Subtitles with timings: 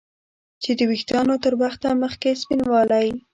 [0.63, 3.07] چې د ویښتانو تر وخته مخکې سپینوالی